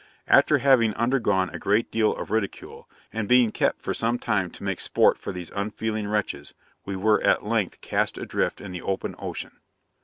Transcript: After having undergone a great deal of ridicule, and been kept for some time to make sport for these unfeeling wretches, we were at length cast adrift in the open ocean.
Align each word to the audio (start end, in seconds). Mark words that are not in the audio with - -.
After 0.27 0.57
having 0.57 0.95
undergone 0.95 1.51
a 1.51 1.59
great 1.59 1.91
deal 1.91 2.15
of 2.15 2.31
ridicule, 2.31 2.89
and 3.13 3.27
been 3.29 3.51
kept 3.51 3.83
for 3.83 3.93
some 3.93 4.17
time 4.17 4.49
to 4.49 4.63
make 4.63 4.79
sport 4.79 5.19
for 5.19 5.31
these 5.31 5.51
unfeeling 5.51 6.07
wretches, 6.07 6.55
we 6.85 6.95
were 6.95 7.21
at 7.21 7.45
length 7.45 7.81
cast 7.81 8.17
adrift 8.17 8.59
in 8.61 8.71
the 8.71 8.81
open 8.81 9.13
ocean. 9.19 9.59